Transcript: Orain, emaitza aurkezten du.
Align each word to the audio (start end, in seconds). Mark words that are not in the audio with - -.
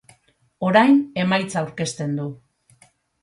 Orain, 0.69 0.95
emaitza 1.25 1.61
aurkezten 1.63 2.17
du. 2.21 2.27